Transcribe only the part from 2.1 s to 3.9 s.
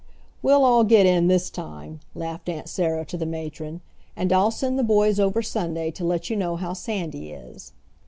laughed Aunt Sarah to the matron.